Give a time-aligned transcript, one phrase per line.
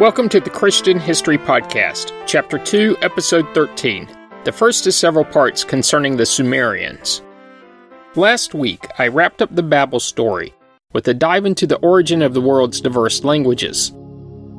[0.00, 4.08] Welcome to the Christian History Podcast, Chapter 2, Episode 13,
[4.44, 7.20] the first of several parts concerning the Sumerians.
[8.14, 10.54] Last week, I wrapped up the Babel story
[10.94, 13.92] with a dive into the origin of the world's diverse languages.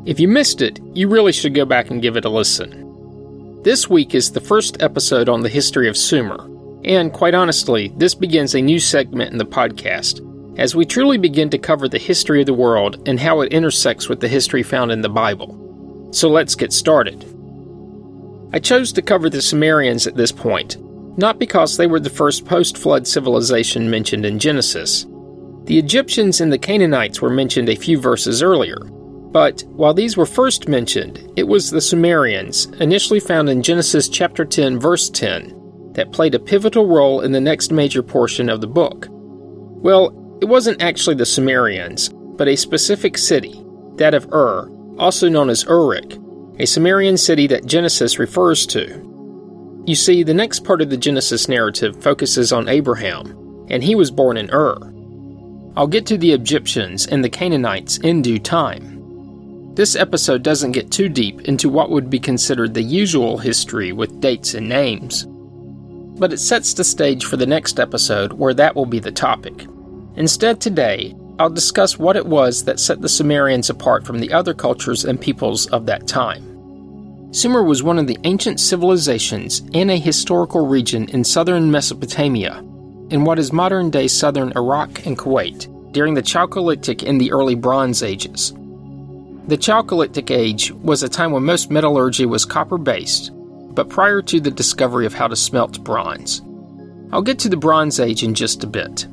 [0.06, 3.64] If you missed it, you really should go back and give it a listen.
[3.64, 6.48] This week is the first episode on the history of Sumer,
[6.84, 10.20] and quite honestly, this begins a new segment in the podcast
[10.58, 14.10] as we truly begin to cover the history of the world and how it intersects
[14.10, 16.10] with the history found in the Bible.
[16.12, 17.26] So let's get started.
[18.54, 20.78] I chose to cover the Sumerians at this point,
[21.18, 25.06] not because they were the first post flood civilization mentioned in Genesis.
[25.66, 28.78] The Egyptians and the Canaanites were mentioned a few verses earlier,
[29.32, 34.44] but while these were first mentioned, it was the Sumerians, initially found in Genesis chapter
[34.44, 38.68] 10, verse 10, that played a pivotal role in the next major portion of the
[38.68, 39.08] book.
[39.10, 43.64] Well, it wasn't actually the Sumerians, but a specific city,
[43.98, 46.14] that of Ur, also known as Uruk,
[46.60, 49.84] a Sumerian city that Genesis refers to.
[49.86, 54.10] You see, the next part of the Genesis narrative focuses on Abraham, and he was
[54.10, 54.92] born in Ur.
[55.78, 59.74] I'll get to the Egyptians and the Canaanites in due time.
[59.76, 64.20] This episode doesn't get too deep into what would be considered the usual history with
[64.20, 65.26] dates and names,
[66.20, 69.68] but it sets the stage for the next episode where that will be the topic.
[70.16, 74.54] Instead, today, I'll discuss what it was that set the Sumerians apart from the other
[74.54, 77.34] cultures and peoples of that time.
[77.34, 82.58] Sumer was one of the ancient civilizations in a historical region in southern Mesopotamia,
[83.10, 87.56] in what is modern day southern Iraq and Kuwait, during the Chalcolithic and the early
[87.56, 88.54] Bronze Ages.
[89.48, 93.32] The Chalcolithic Age was a time when most metallurgy was copper based,
[93.74, 96.42] but prior to the discovery of how to smelt bronze.
[97.12, 99.08] I'll get to the Bronze Age in just a bit.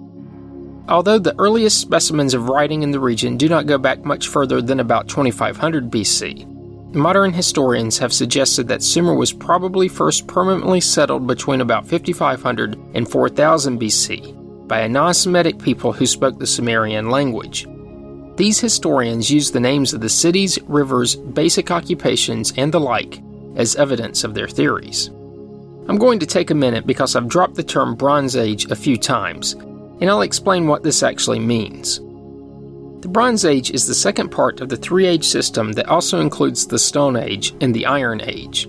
[0.89, 4.63] Although the earliest specimens of writing in the region do not go back much further
[4.63, 6.47] than about 2500 BC,
[6.95, 13.07] modern historians have suggested that Sumer was probably first permanently settled between about 5500 and
[13.07, 17.67] 4000 BC by a non Semitic people who spoke the Sumerian language.
[18.37, 23.21] These historians use the names of the cities, rivers, basic occupations, and the like
[23.57, 25.09] as evidence of their theories.
[25.89, 28.97] I'm going to take a minute because I've dropped the term Bronze Age a few
[28.97, 29.57] times,
[30.01, 32.01] and I'll explain what this actually means.
[33.01, 36.67] The Bronze Age is the second part of the three age system that also includes
[36.67, 38.69] the Stone Age and the Iron Age.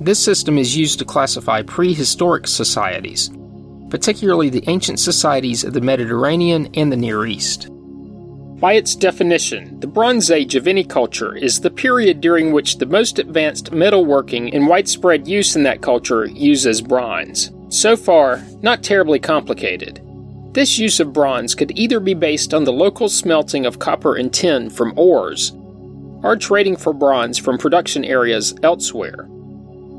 [0.00, 3.30] This system is used to classify prehistoric societies,
[3.90, 7.68] particularly the ancient societies of the Mediterranean and the Near East.
[8.60, 12.86] By its definition, the Bronze Age of any culture is the period during which the
[12.86, 17.50] most advanced metalworking and widespread use in that culture uses bronze.
[17.68, 20.00] So far, not terribly complicated.
[20.54, 24.32] This use of bronze could either be based on the local smelting of copper and
[24.32, 25.50] tin from ores,
[26.22, 29.24] or trading for bronze from production areas elsewhere.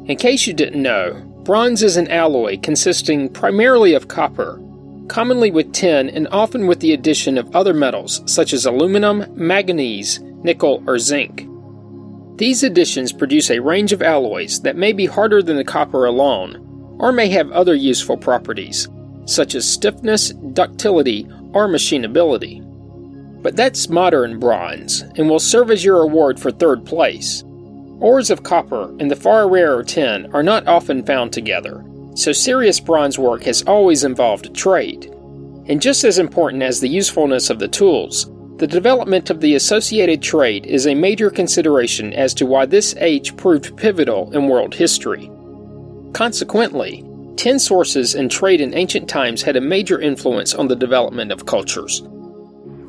[0.05, 1.11] In case you didn't know,
[1.43, 4.61] bronze is an alloy consisting primarily of copper,
[5.09, 10.21] commonly with tin and often with the addition of other metals such as aluminum, manganese,
[10.21, 11.45] nickel, or zinc.
[12.37, 16.97] These additions produce a range of alloys that may be harder than the copper alone,
[16.97, 18.87] or may have other useful properties,
[19.25, 22.61] such as stiffness, ductility, or machinability.
[23.41, 27.43] But that's modern bronze, and will serve as your award for third place.
[27.99, 31.83] Ores of copper and the far rarer tin are not often found together,
[32.15, 35.05] so serious bronze work has always involved trade.
[35.67, 40.21] And just as important as the usefulness of the tools, the development of the associated
[40.21, 45.29] trade is a major consideration as to why this age proved pivotal in world history.
[46.13, 47.03] Consequently,
[47.35, 51.45] Tin sources and trade in ancient times had a major influence on the development of
[51.45, 52.01] cultures.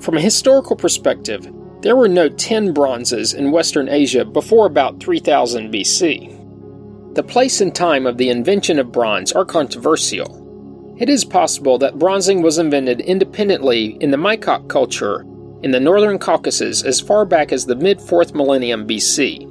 [0.01, 1.51] From a historical perspective,
[1.83, 7.15] there were no tin bronzes in Western Asia before about 3000 BC.
[7.15, 10.97] The place and time of the invention of bronze are controversial.
[10.99, 15.23] It is possible that bronzing was invented independently in the Maykop culture
[15.63, 19.47] in the northern Caucasus as far back as the mid 4th millennium BC,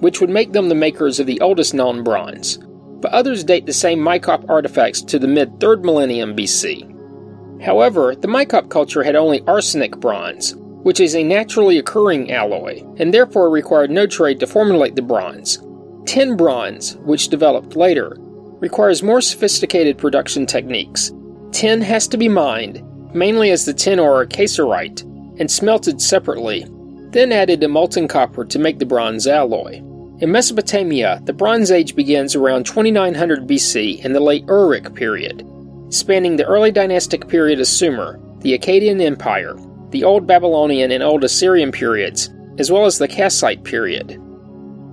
[0.00, 2.58] which would make them the makers of the oldest known bronze,
[3.00, 7.62] but others date the same Maykop artifacts to the mid 3rd millennium BC.
[7.62, 13.12] However, the Maykop culture had only arsenic bronze, which is a naturally occurring alloy, and
[13.12, 15.58] therefore required no trade to formulate the bronze.
[16.06, 18.16] Tin bronze, which developed later,
[18.60, 21.12] requires more sophisticated production techniques.
[21.52, 22.82] Tin has to be mined,
[23.14, 25.02] mainly as the tin ore cassiterite,
[25.38, 26.66] and smelted separately,
[27.10, 29.82] then added to molten copper to make the bronze alloy.
[30.20, 35.46] In Mesopotamia, the Bronze Age begins around 2900 BC in the late Uruk period,
[35.88, 39.56] spanning the early dynastic period of Sumer, the Akkadian Empire,
[39.88, 42.28] the Old Babylonian and Old Assyrian periods,
[42.58, 44.10] as well as the Kassite period.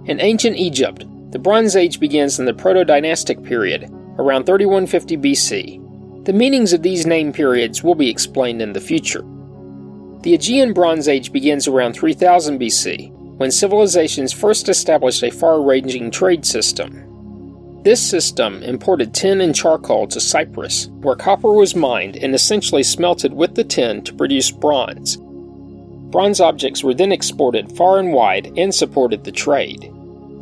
[0.06, 6.24] In ancient Egypt, the Bronze Age begins in the Proto Dynastic period, around 3150 BC.
[6.24, 9.26] The meanings of these name periods will be explained in the future.
[10.22, 16.12] The Aegean Bronze Age begins around 3000 BC, when civilizations first established a far ranging
[16.12, 17.04] trade system.
[17.84, 23.32] This system imported tin and charcoal to Cyprus, where copper was mined and essentially smelted
[23.32, 25.18] with the tin to produce bronze.
[26.12, 29.94] Bronze objects were then exported far and wide and supported the trade.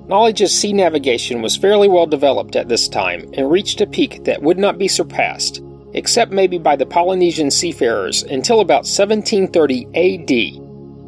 [0.08, 4.24] Knowledge of sea navigation was fairly well developed at this time and reached a peak
[4.24, 5.62] that would not be surpassed,
[5.94, 10.65] except maybe by the Polynesian seafarers, until about 1730 AD,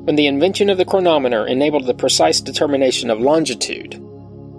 [0.08, 3.96] when the invention of the chronometer enabled the precise determination of longitude.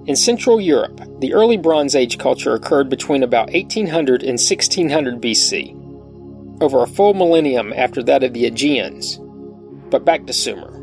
[0.06, 6.60] In Central Europe, the early Bronze Age culture occurred between about 1800 and 1600 BC,
[6.60, 9.18] over a full millennium after that of the Aegeans.
[9.88, 10.80] But back to Sumer.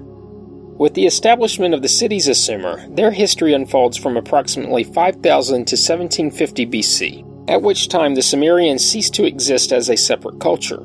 [0.80, 5.22] With the establishment of the cities of Sumer, their history unfolds from approximately 5000
[5.68, 10.84] to 1750 BC, at which time the Sumerians ceased to exist as a separate culture.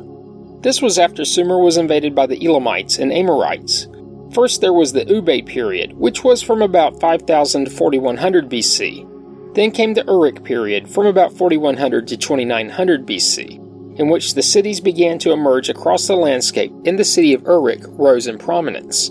[0.61, 3.89] This was after Sumer was invaded by the Elamites and Amorites,
[4.33, 9.55] First, there was the Ubaid period, which was from about 5000 to 4100 BC.
[9.55, 14.81] Then came the Uruk period, from about 4100 to 2900 BC, in which the cities
[14.81, 19.09] began to emerge across the landscape and the city of Uruk rose in prominence.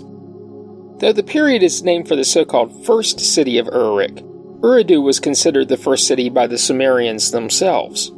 [1.00, 4.22] Though the period is named for the so called first city of Uruk,
[4.62, 8.10] Eridu was considered the first city by the Sumerians themselves.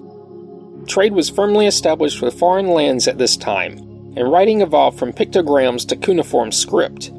[0.86, 3.78] Trade was firmly established with foreign lands at this time,
[4.16, 7.12] and writing evolved from pictograms to cuneiform script.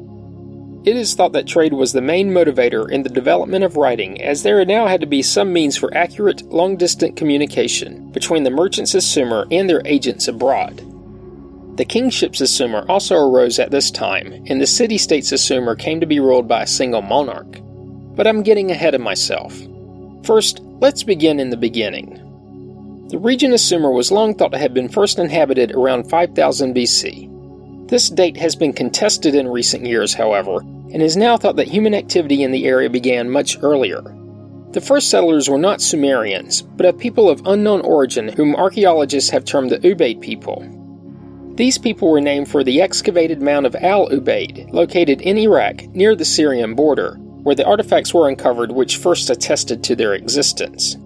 [0.84, 4.42] It is thought that trade was the main motivator in the development of writing, as
[4.42, 8.94] there now had to be some means for accurate, long distance communication between the merchants
[8.94, 10.82] of Sumer and their agents abroad.
[11.78, 15.74] The kingships of Sumer also arose at this time, and the city states of Sumer
[15.74, 17.60] came to be ruled by a single monarch.
[18.14, 19.58] But I'm getting ahead of myself.
[20.22, 22.20] First, let's begin in the beginning.
[23.08, 27.88] The region of Sumer was long thought to have been first inhabited around 5000 BC.
[27.88, 31.92] This date has been contested in recent years, however, and is now thought that human
[31.92, 34.00] activity in the area began much earlier.
[34.70, 39.44] The first settlers were not Sumerians, but a people of unknown origin whom archaeologists have
[39.44, 40.66] termed the Ubaid people.
[41.56, 46.16] These people were named for the excavated mound of Al Ubaid, located in Iraq near
[46.16, 50.96] the Syrian border, where the artifacts were uncovered which first attested to their existence.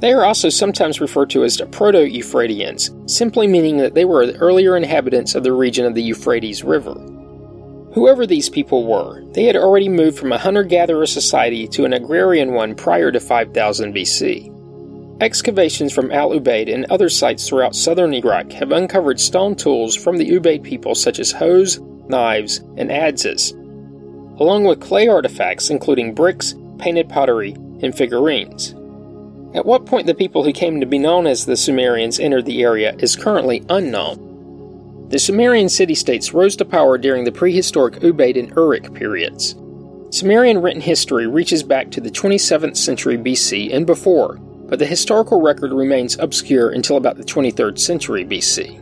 [0.00, 4.26] They are also sometimes referred to as the Proto Euphratians, simply meaning that they were
[4.26, 6.94] the earlier inhabitants of the region of the Euphrates River.
[7.92, 11.92] Whoever these people were, they had already moved from a hunter gatherer society to an
[11.92, 14.56] agrarian one prior to 5000 BC.
[15.20, 20.16] Excavations from Al Ubaid and other sites throughout southern Iraq have uncovered stone tools from
[20.16, 23.52] the Ubaid people, such as hoes, knives, and adzes,
[24.40, 28.74] along with clay artifacts including bricks, painted pottery, and figurines.
[29.52, 32.62] At what point the people who came to be known as the Sumerians entered the
[32.62, 35.08] area is currently unknown.
[35.08, 39.56] The Sumerian city states rose to power during the prehistoric Ubaid and Uruk periods.
[40.10, 44.36] Sumerian written history reaches back to the 27th century BC and before,
[44.68, 48.80] but the historical record remains obscure until about the 23rd century BC,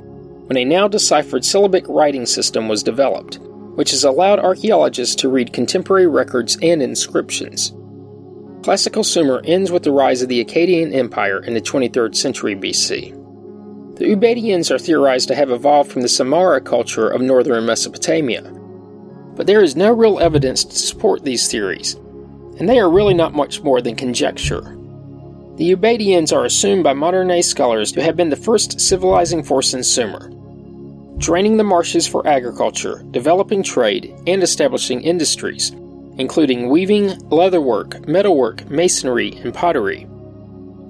[0.49, 3.39] when a now deciphered syllabic writing system was developed,
[3.75, 7.73] which has allowed archaeologists to read contemporary records and inscriptions.
[8.63, 13.15] Classical Sumer ends with the rise of the Akkadian Empire in the 23rd century BC.
[13.97, 18.43] The Ubaidians are theorized to have evolved from the Samarra culture of northern Mesopotamia.
[19.37, 21.95] But there is no real evidence to support these theories,
[22.59, 24.63] and they are really not much more than conjecture.
[25.57, 29.73] The Ubaidians are assumed by modern day scholars to have been the first civilizing force
[29.73, 30.31] in Sumer,
[31.19, 35.73] draining the marshes for agriculture, developing trade, and establishing industries
[36.19, 40.07] including weaving, leatherwork, metalwork, masonry, and pottery.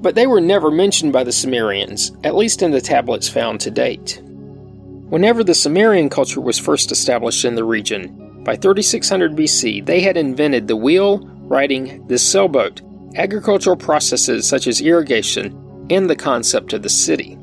[0.01, 3.71] But they were never mentioned by the Sumerians, at least in the tablets found to
[3.71, 4.21] date.
[4.23, 10.17] Whenever the Sumerian culture was first established in the region, by 3600 BC, they had
[10.17, 11.19] invented the wheel,
[11.49, 12.81] writing, the sailboat,
[13.17, 17.37] agricultural processes such as irrigation, and the concept of the city.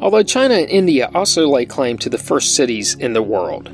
[0.00, 3.70] Although China and India also lay claim to the first cities in the world.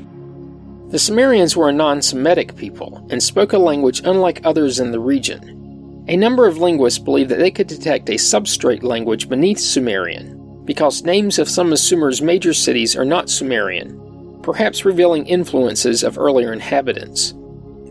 [0.91, 4.99] The Sumerians were a non Semitic people and spoke a language unlike others in the
[4.99, 6.03] region.
[6.09, 11.03] A number of linguists believe that they could detect a substrate language beneath Sumerian, because
[11.03, 16.51] names of some of Sumer's major cities are not Sumerian, perhaps revealing influences of earlier
[16.51, 17.35] inhabitants.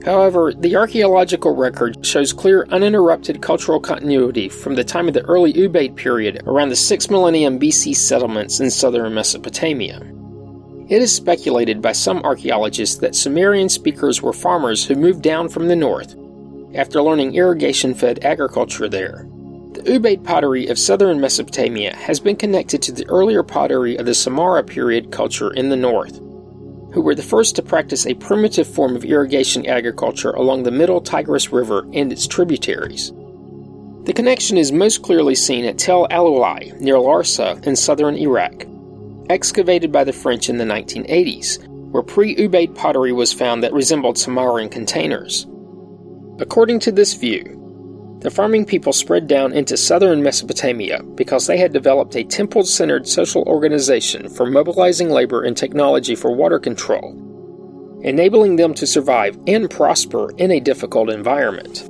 [0.05, 5.55] However, the archaeological record shows clear uninterrupted cultural continuity from the time of the early
[5.55, 10.03] Ubaid period around the 6 millennium BC settlements in southern Mesopotamia.
[10.91, 15.69] It is speculated by some archaeologists that Sumerian speakers were farmers who moved down from
[15.69, 16.17] the north
[16.75, 19.25] after learning irrigation fed agriculture there.
[19.75, 24.17] The Ubaid pottery of southern Mesopotamia has been connected to the earlier pottery of the
[24.17, 26.17] Samarra period culture in the north,
[26.93, 31.01] who were the first to practice a primitive form of irrigation agriculture along the middle
[31.01, 33.13] Tigris River and its tributaries.
[34.07, 38.65] The connection is most clearly seen at Tel Aluli near Larsa in southern Iraq,
[39.31, 44.17] excavated by the French in the 1980s, where pre Ubaid pottery was found that resembled
[44.17, 45.47] Samarran containers.
[46.41, 47.57] According to this view,
[48.21, 53.07] the farming people spread down into southern Mesopotamia because they had developed a temple centered
[53.07, 57.13] social organization for mobilizing labor and technology for water control,
[58.03, 61.89] enabling them to survive and prosper in a difficult environment.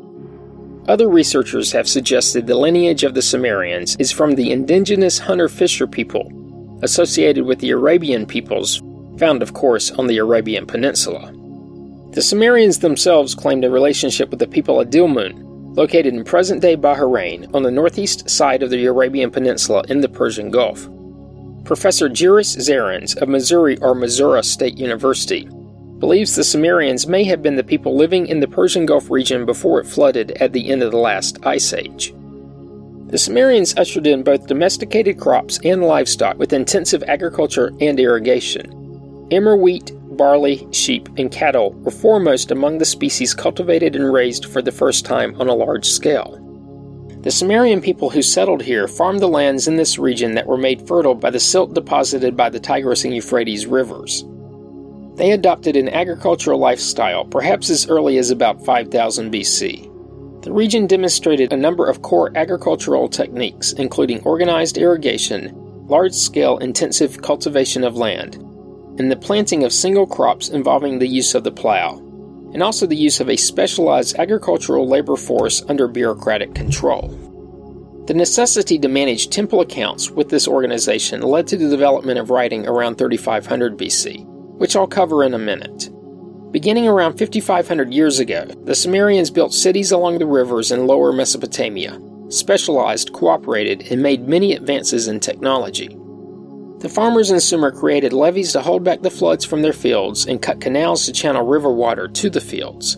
[0.88, 5.86] Other researchers have suggested the lineage of the Sumerians is from the indigenous hunter fisher
[5.86, 6.30] people
[6.82, 8.82] associated with the Arabian peoples,
[9.18, 11.32] found, of course, on the Arabian Peninsula.
[12.12, 16.76] The Sumerians themselves claimed a relationship with the people of Dilmun, located in present day
[16.76, 20.88] Bahrain on the northeast side of the Arabian Peninsula in the Persian Gulf.
[21.64, 25.48] Professor Juris Zarins of Missouri or Missouri State University
[26.00, 29.80] believes the Sumerians may have been the people living in the Persian Gulf region before
[29.80, 32.12] it flooded at the end of the last ice age.
[33.10, 39.28] The Sumerians ushered in both domesticated crops and livestock with intensive agriculture and irrigation.
[39.32, 44.62] Emmer wheat, barley, sheep, and cattle were foremost among the species cultivated and raised for
[44.62, 46.36] the first time on a large scale.
[47.22, 50.86] The Sumerian people who settled here farmed the lands in this region that were made
[50.86, 54.24] fertile by the silt deposited by the Tigris and Euphrates rivers.
[55.16, 59.89] They adopted an agricultural lifestyle perhaps as early as about 5000 BC.
[60.42, 65.52] The region demonstrated a number of core agricultural techniques, including organized irrigation,
[65.86, 68.36] large scale intensive cultivation of land,
[68.98, 71.98] and the planting of single crops involving the use of the plow,
[72.54, 77.08] and also the use of a specialized agricultural labor force under bureaucratic control.
[78.06, 82.66] The necessity to manage temple accounts with this organization led to the development of writing
[82.66, 84.24] around 3500 BC,
[84.56, 85.90] which I'll cover in a minute.
[86.50, 92.00] Beginning around 5500 years ago, the Sumerians built cities along the rivers in lower Mesopotamia,
[92.28, 95.96] specialized, cooperated, and made many advances in technology.
[96.80, 100.42] The farmers in Sumer created levees to hold back the floods from their fields and
[100.42, 102.96] cut canals to channel river water to the fields.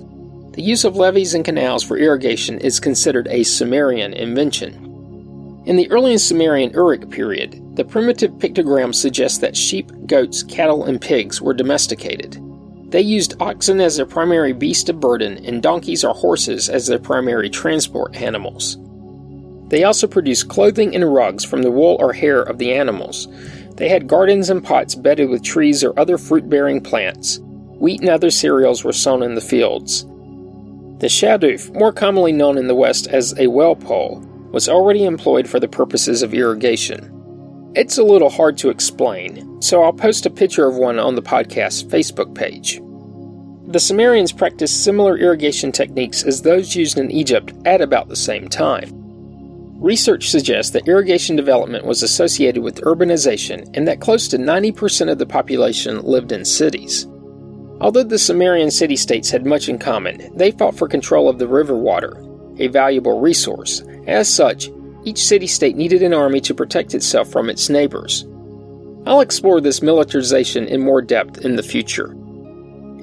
[0.53, 5.63] The use of levees and canals for irrigation is considered a Sumerian invention.
[5.67, 10.99] In the early Sumerian Uruk period, the primitive pictograms suggest that sheep, goats, cattle, and
[10.99, 12.42] pigs were domesticated.
[12.93, 16.99] They used oxen as their primary beast of burden and donkeys or horses as their
[16.99, 18.79] primary transport animals.
[19.69, 23.27] They also produced clothing and rugs from the wool or hair of the animals,
[23.77, 27.41] they had gardens and pots bedded with trees or other fruit bearing plants.
[27.81, 30.05] Wheat and other cereals were sown in the fields.
[30.99, 34.21] The shaduf, more commonly known in the West as a well pole,
[34.53, 37.09] was already employed for the purposes of irrigation.
[37.75, 41.23] It's a little hard to explain, so I'll post a picture of one on the
[41.23, 42.82] podcast Facebook page.
[43.73, 48.47] The Sumerians practiced similar irrigation techniques as those used in Egypt at about the same
[48.47, 48.91] time.
[49.81, 55.17] Research suggests that irrigation development was associated with urbanization and that close to 90% of
[55.17, 57.07] the population lived in cities.
[57.81, 61.49] Although the Sumerian city states had much in common, they fought for control of the
[61.49, 62.23] river water,
[62.59, 63.83] a valuable resource.
[64.07, 64.69] As such,
[65.05, 68.27] each city state needed an army to protect itself from its neighbors.
[69.07, 72.15] I'll explore this militarization in more depth in the future.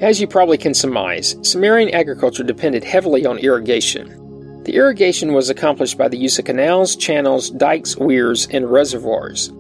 [0.01, 4.63] As you probably can surmise, Sumerian agriculture depended heavily on irrigation.
[4.63, 9.51] The irrigation was accomplished by the use of canals, channels, dikes, weirs, and reservoirs.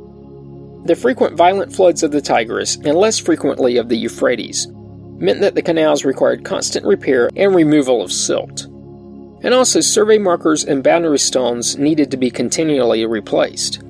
[0.85, 4.67] The frequent violent floods of the Tigris, and less frequently of the Euphrates,
[5.17, 8.63] meant that the canals required constant repair and removal of silt.
[9.41, 13.81] And also, survey markers and boundary stones needed to be continually replaced.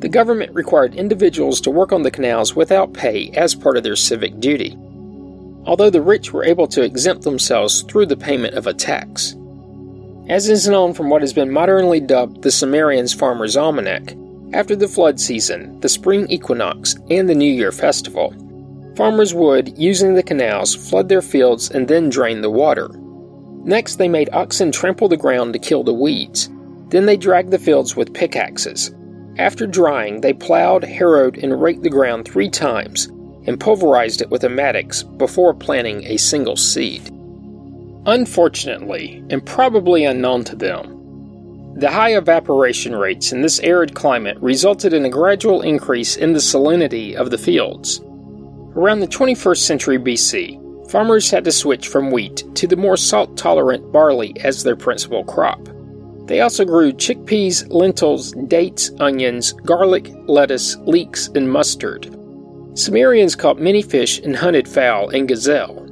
[0.00, 3.96] The government required individuals to work on the canals without pay as part of their
[3.96, 4.78] civic duty,
[5.66, 9.36] although the rich were able to exempt themselves through the payment of a tax.
[10.28, 14.14] As is known from what has been modernly dubbed the Sumerians' Farmer's Almanac,
[14.52, 18.34] after the flood season, the spring equinox, and the New Year festival,
[18.96, 22.90] farmers would, using the canals, flood their fields and then drain the water.
[23.64, 26.48] Next, they made oxen trample the ground to kill the weeds.
[26.88, 28.94] Then they dragged the fields with pickaxes.
[29.38, 33.08] After drying, they plowed, harrowed, and raked the ground three times
[33.46, 37.08] and pulverized it with mattocks before planting a single seed.
[38.06, 40.96] Unfortunately, and probably unknown to them,
[41.76, 46.38] the high evaporation rates in this arid climate resulted in a gradual increase in the
[46.38, 48.00] salinity of the fields.
[48.74, 53.36] Around the 21st century BC, farmers had to switch from wheat to the more salt
[53.36, 55.68] tolerant barley as their principal crop.
[56.26, 62.14] They also grew chickpeas, lentils, dates, onions, garlic, lettuce, leeks, and mustard.
[62.80, 65.86] Sumerians caught many fish and hunted fowl and gazelle.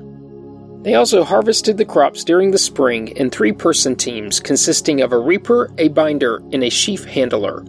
[0.83, 5.19] They also harvested the crops during the spring in three person teams consisting of a
[5.19, 7.63] reaper, a binder, and a sheaf handler.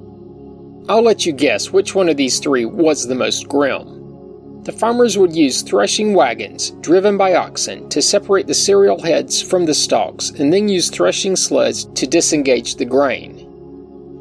[0.88, 4.63] I'll let you guess which one of these three was the most grim.
[4.63, 9.65] The farmers would use threshing wagons, driven by oxen, to separate the cereal heads from
[9.65, 13.38] the stalks and then use threshing sleds to disengage the grain.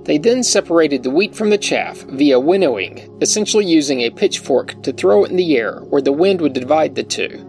[0.09, 4.91] They then separated the wheat from the chaff via winnowing, essentially using a pitchfork to
[4.91, 7.45] throw it in the air where the wind would divide the two.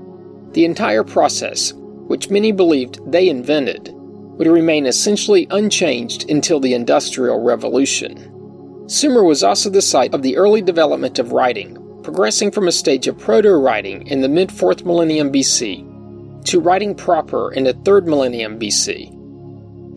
[0.52, 7.42] The entire process, which many believed they invented, would remain essentially unchanged until the Industrial
[7.42, 8.90] Revolution.
[8.90, 13.08] Sumer was also the site of the early development of writing, progressing from a stage
[13.08, 18.08] of proto writing in the mid 4th millennium BC to writing proper in the 3rd
[18.08, 19.19] millennium BC.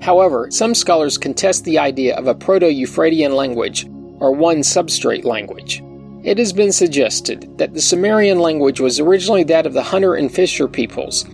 [0.02, 3.86] However, some scholars contest the idea of a Proto Euphratean language
[4.18, 5.80] or one substrate language.
[6.24, 10.32] It has been suggested that the Sumerian language was originally that of the hunter and
[10.32, 11.24] fisher peoples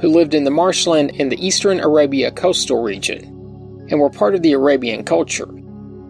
[0.00, 3.24] who lived in the marshland in the eastern Arabia coastal region
[3.90, 5.48] and were part of the Arabian culture.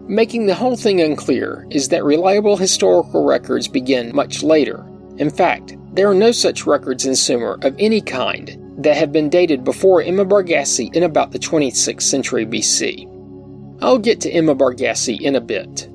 [0.09, 4.85] Making the whole thing unclear is that reliable historical records begin much later.
[5.17, 9.29] In fact, there are no such records in Sumer of any kind that have been
[9.29, 13.07] dated before Enmebaragesi in about the 26th century BC.
[13.81, 15.89] I'll get to Enmebaragesi in a bit.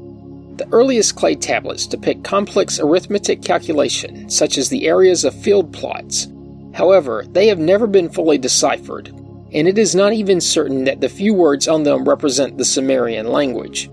[0.58, 6.28] The earliest clay tablets depict complex arithmetic calculation, such as the areas of field plots.
[6.74, 9.08] However, they have never been fully deciphered,
[9.52, 13.28] and it is not even certain that the few words on them represent the Sumerian
[13.28, 13.90] language.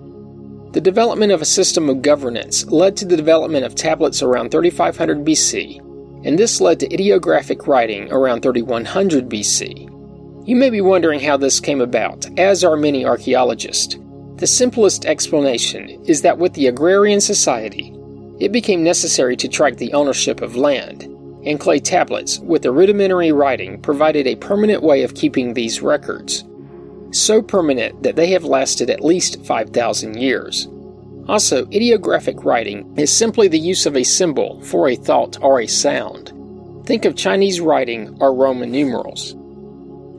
[0.74, 5.26] The development of a system of governance led to the development of tablets around 3500
[5.26, 5.82] BC,
[6.24, 9.88] and this led to ideographic writing around 3100 BC.
[10.48, 13.98] You may be wondering how this came about, as are many archaeologists.
[14.38, 17.94] The simplest explanation is that with the agrarian society,
[18.40, 21.04] it became necessary to track the ownership of land,
[21.46, 26.44] and clay tablets with the rudimentary writing provided a permanent way of keeping these records.
[27.12, 30.68] So permanent that they have lasted at least 5,000 years.
[31.28, 35.68] Also, ideographic writing is simply the use of a symbol for a thought or a
[35.68, 36.34] sound.
[36.86, 39.36] Think of Chinese writing or Roman numerals.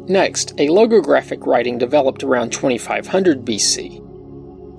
[0.09, 4.01] Next, a logographic writing developed around 2500 BC.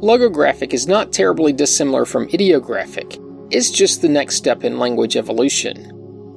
[0.02, 3.18] Logographic is not terribly dissimilar from ideographic,
[3.52, 5.92] it's just the next step in language evolution.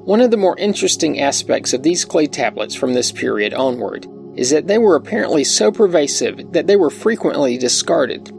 [0.05, 4.51] One of the more interesting aspects of these clay tablets from this period onward is
[4.51, 8.31] that they were apparently so pervasive that they were frequently discarded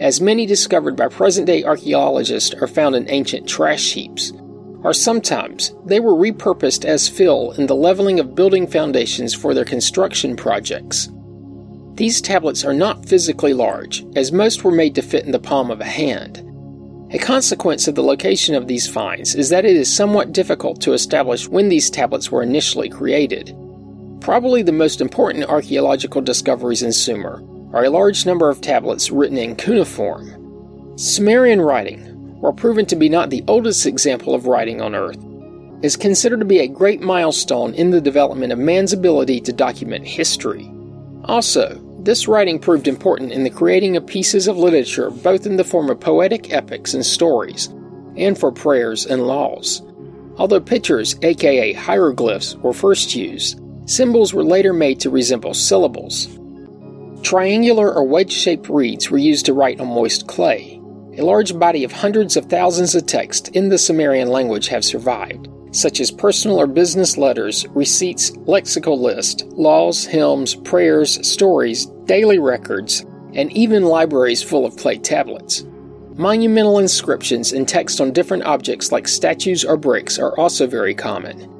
[0.00, 4.32] as many discovered by present day archaeologists are found in ancient trash heaps,
[4.82, 9.64] or sometimes they were repurposed as fill in the leveling of building foundations for their
[9.64, 11.08] construction projects.
[11.94, 15.70] These tablets are not physically large, as most were made to fit in the palm
[15.70, 16.38] of a hand.
[17.12, 20.92] A consequence of the location of these finds is that it is somewhat difficult to
[20.92, 23.56] establish when these tablets were initially created.
[24.20, 27.40] Probably the most important archaeological discoveries in Sumer
[27.74, 30.96] are a large number of tablets written in cuneiform.
[30.96, 32.00] Sumerian writing,
[32.40, 35.18] while proven to be not the oldest example of writing on Earth,
[35.82, 40.06] is considered to be a great milestone in the development of man's ability to document
[40.06, 40.70] history.
[41.24, 45.64] Also, this writing proved important in the creating of pieces of literature both in the
[45.64, 47.66] form of poetic epics and stories,
[48.16, 49.82] and for prayers and laws.
[50.36, 56.33] Although pictures, aka hieroglyphs, were first used, symbols were later made to resemble syllables.
[57.24, 60.78] Triangular or wedge shaped reeds were used to write on moist clay.
[61.16, 65.48] A large body of hundreds of thousands of texts in the Sumerian language have survived,
[65.70, 73.06] such as personal or business letters, receipts, lexical lists, laws, hymns, prayers, stories, daily records,
[73.32, 75.64] and even libraries full of clay tablets.
[76.16, 81.50] Monumental inscriptions and text on different objects like statues or bricks are also very common.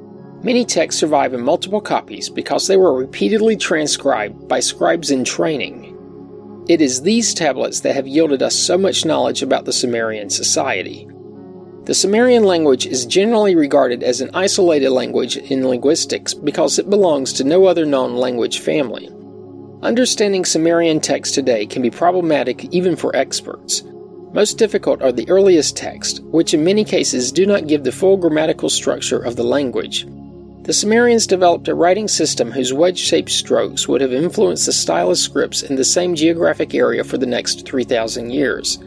[0.45, 6.63] Many texts survive in multiple copies because they were repeatedly transcribed by scribes in training.
[6.69, 11.09] It is these tablets that have yielded us so much knowledge about the Sumerian society.
[11.85, 17.33] The Sumerian language is generally regarded as an isolated language in linguistics because it belongs
[17.33, 19.09] to no other known language family.
[19.81, 23.81] Understanding Sumerian texts today can be problematic even for experts.
[24.31, 28.15] Most difficult are the earliest texts, which in many cases do not give the full
[28.15, 30.05] grammatical structure of the language.
[30.65, 35.11] The Sumerians developed a writing system whose wedge shaped strokes would have influenced the style
[35.11, 38.79] of scripts in the same geographic area for the next 3,000 years.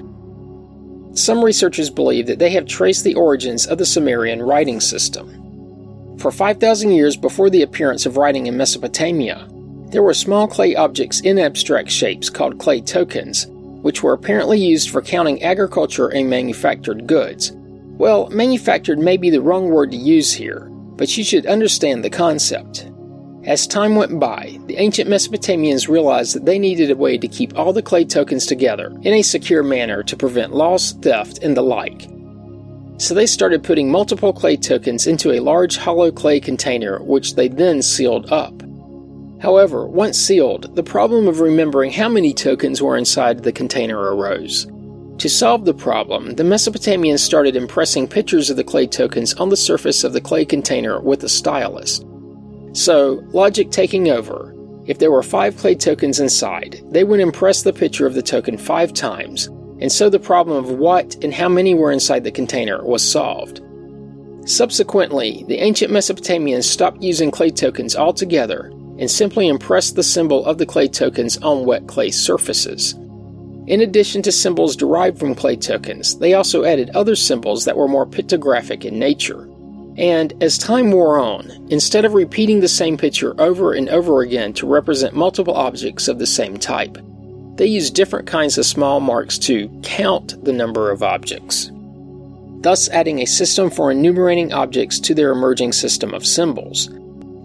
[1.14, 6.16] some researchers believe that they have traced the origins of the Sumerian writing system.
[6.18, 9.48] For 5,000 years before the appearance of writing in Mesopotamia,
[9.90, 13.46] there were small clay objects in abstract shapes called clay tokens,
[13.82, 17.52] which were apparently used for counting agriculture and manufactured goods.
[17.54, 20.67] Well, manufactured may be the wrong word to use here,
[20.98, 22.90] but you should understand the concept.
[23.44, 27.56] As time went by, the ancient Mesopotamians realized that they needed a way to keep
[27.56, 31.62] all the clay tokens together in a secure manner to prevent loss, theft, and the
[31.62, 32.10] like.
[32.98, 37.48] So they started putting multiple clay tokens into a large hollow clay container, which they
[37.48, 38.52] then sealed up.
[39.40, 44.66] However, once sealed, the problem of remembering how many tokens were inside the container arose.
[45.18, 49.56] To solve the problem, the Mesopotamians started impressing pictures of the clay tokens on the
[49.56, 52.04] surface of the clay container with a stylus.
[52.72, 54.54] So, logic taking over,
[54.86, 58.56] if there were five clay tokens inside, they would impress the picture of the token
[58.56, 59.46] five times,
[59.80, 63.60] and so the problem of what and how many were inside the container was solved.
[64.44, 70.58] Subsequently, the ancient Mesopotamians stopped using clay tokens altogether and simply impressed the symbol of
[70.58, 72.94] the clay tokens on wet clay surfaces.
[73.68, 77.86] In addition to symbols derived from clay tokens, they also added other symbols that were
[77.86, 79.46] more pictographic in nature.
[79.98, 84.54] And as time wore on, instead of repeating the same picture over and over again
[84.54, 86.96] to represent multiple objects of the same type,
[87.56, 91.70] they used different kinds of small marks to count the number of objects,
[92.62, 96.88] thus adding a system for enumerating objects to their emerging system of symbols.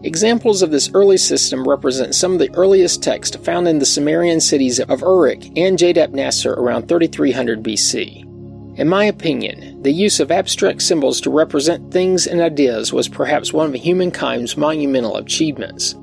[0.05, 4.41] Examples of this early system represent some of the earliest text found in the Sumerian
[4.41, 8.77] cities of Uruk and Jemdet Nasr around 3300 BC.
[8.77, 13.53] In my opinion, the use of abstract symbols to represent things and ideas was perhaps
[13.53, 15.95] one of humankind's monumental achievements.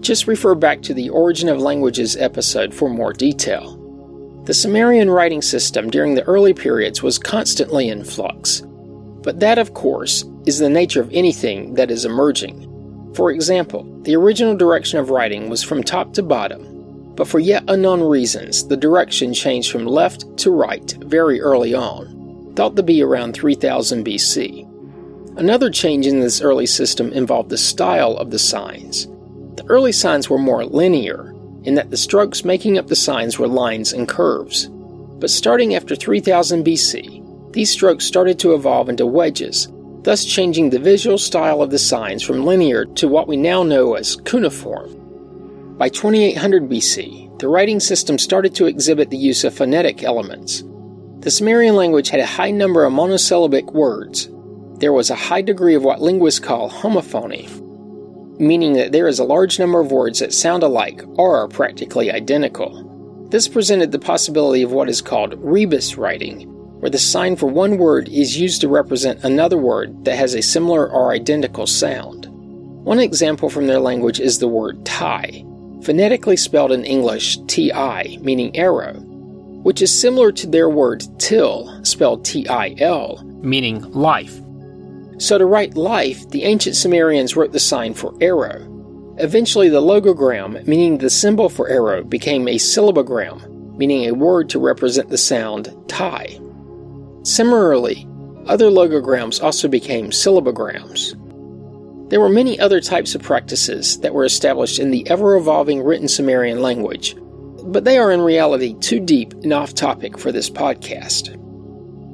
[0.00, 3.78] Just refer back to the Origin of Languages episode for more detail.
[4.44, 8.62] The Sumerian writing system during the early periods was constantly in flux.
[9.22, 12.68] But that, of course, is the nature of anything that is emerging.
[13.14, 17.64] For example, the original direction of writing was from top to bottom, but for yet
[17.68, 23.02] unknown reasons, the direction changed from left to right very early on, thought to be
[23.02, 24.68] around 3000 BC.
[25.36, 29.06] Another change in this early system involved the style of the signs.
[29.56, 33.48] The early signs were more linear, in that the strokes making up the signs were
[33.48, 34.68] lines and curves.
[34.68, 39.68] But starting after 3000 BC, these strokes started to evolve into wedges
[40.02, 43.94] thus changing the visual style of the signs from linear to what we now know
[43.94, 44.98] as cuneiform.
[45.78, 50.62] By 2800 BC, the writing system started to exhibit the use of phonetic elements.
[51.20, 54.28] The Sumerian language had a high number of monosyllabic words.
[54.78, 57.48] There was a high degree of what linguists call homophony,
[58.40, 62.10] meaning that there is a large number of words that sound alike or are practically
[62.10, 62.88] identical.
[63.30, 66.48] This presented the possibility of what is called rebus writing,
[66.82, 70.42] where the sign for one word is used to represent another word that has a
[70.42, 72.26] similar or identical sound.
[72.26, 75.44] One example from their language is the word tie,
[75.84, 78.94] phonetically spelled in English ti, meaning arrow,
[79.62, 84.40] which is similar to their word til, spelled til, meaning life.
[85.18, 88.58] So to write life, the ancient Sumerians wrote the sign for arrow.
[89.18, 94.58] Eventually, the logogram, meaning the symbol for arrow, became a syllabogram, meaning a word to
[94.58, 96.40] represent the sound tie.
[97.24, 98.06] Similarly,
[98.46, 101.18] other logograms also became syllabograms.
[102.10, 106.08] There were many other types of practices that were established in the ever evolving written
[106.08, 107.16] Sumerian language,
[107.64, 111.36] but they are in reality too deep and off topic for this podcast.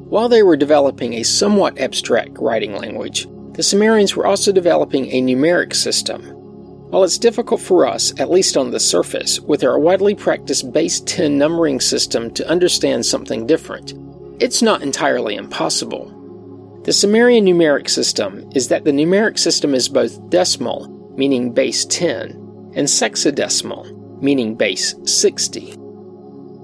[0.08, 5.22] While they were developing a somewhat abstract writing language, the Sumerians were also developing a
[5.22, 6.22] numeric system.
[6.90, 11.00] While it's difficult for us, at least on the surface, with our widely practiced base
[11.00, 13.94] 10 numbering system to understand something different,
[14.40, 16.14] it's not entirely impossible.
[16.84, 22.30] The Sumerian numeric system is that the numeric system is both decimal, meaning base 10,
[22.74, 25.76] and sexadecimal, meaning base 60.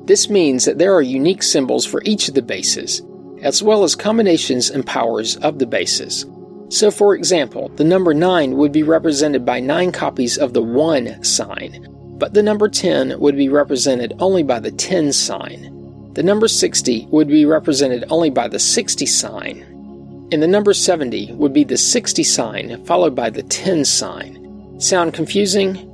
[0.04, 3.02] This means that there are unique symbols for each of the bases,
[3.42, 6.26] as well as combinations and powers of the bases.
[6.68, 11.24] So, for example, the number 9 would be represented by 9 copies of the 1
[11.24, 11.86] sign,
[12.18, 15.73] but the number 10 would be represented only by the 10 sign.
[16.14, 21.32] The number 60 would be represented only by the 60 sign, and the number 70
[21.32, 24.80] would be the 60 sign followed by the 10 sign.
[24.80, 25.90] Sound confusing?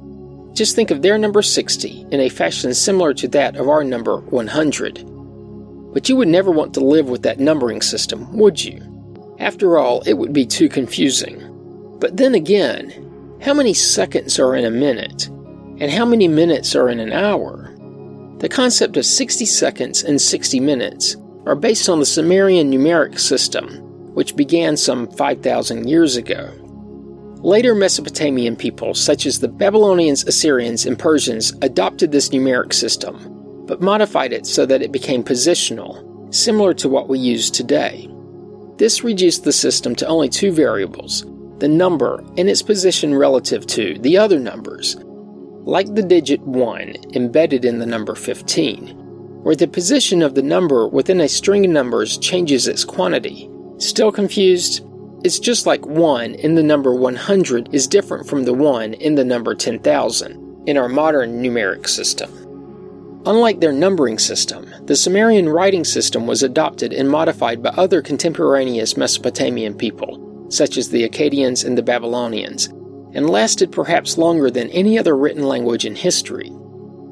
[0.52, 4.18] Just think of their number 60 in a fashion similar to that of our number
[4.20, 5.06] 100.
[5.94, 8.83] But you would never want to live with that numbering system, would you?
[9.38, 11.46] After all, it would be too confusing.
[11.98, 15.28] But then again, how many seconds are in a minute?
[15.80, 17.69] And how many minutes are in an hour?
[18.40, 23.68] The concept of 60 seconds and 60 minutes are based on the Sumerian numeric system,
[24.14, 26.50] which began some 5,000 years ago.
[27.42, 33.18] Later Mesopotamian peoples, such as the Babylonians, Assyrians, and Persians, adopted this numeric system,
[33.66, 38.09] but modified it so that it became positional, similar to what we use today.
[38.79, 41.26] This reduced the system to only two variables
[41.59, 44.96] the number and its position relative to the other numbers,
[45.70, 48.88] like the digit 1 embedded in the number 15,
[49.44, 53.48] where the position of the number within a string of numbers changes its quantity.
[53.78, 54.85] Still confused?
[55.22, 59.24] It's just like 1 in the number 100 is different from the 1 in the
[59.24, 62.33] number 10,000 in our modern numeric system.
[63.24, 68.96] Unlike their numbering system, the Sumerian writing system was adopted and modified by other contemporaneous
[68.96, 72.70] Mesopotamian people, such as the Akkadians and the Babylonians,
[73.14, 76.51] and lasted perhaps longer than any other written language in history.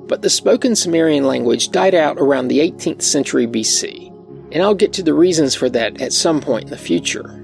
[0.06, 4.08] But the spoken Sumerian language died out around the 18th century BC,
[4.52, 7.34] and I'll get to the reasons for that at some point in the future.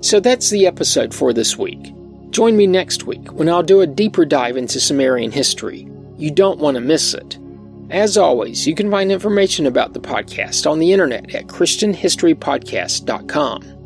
[0.00, 1.94] So that's the episode for this week.
[2.30, 5.88] Join me next week when I'll do a deeper dive into Sumerian history.
[6.16, 7.38] You don't want to miss it.
[7.90, 13.81] As always, you can find information about the podcast on the internet at ChristianHistoryPodcast.com.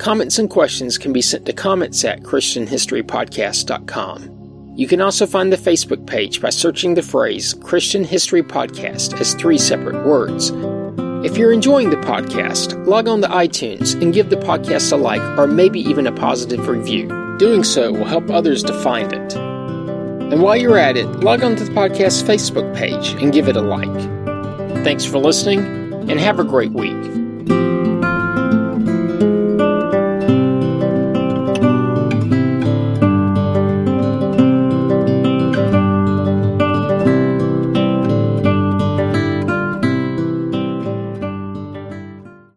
[0.00, 4.72] Comments and questions can be sent to comments at ChristianHistoryPodcast.com.
[4.74, 9.34] You can also find the Facebook page by searching the phrase Christian History Podcast as
[9.34, 10.52] three separate words.
[11.22, 15.20] If you're enjoying the podcast, log on to iTunes and give the podcast a like
[15.38, 17.08] or maybe even a positive review.
[17.38, 19.34] Doing so will help others to find it.
[19.34, 23.56] And while you're at it, log on to the podcast's Facebook page and give it
[23.56, 23.92] a like.
[24.82, 25.58] Thanks for listening
[26.08, 26.96] and have a great week.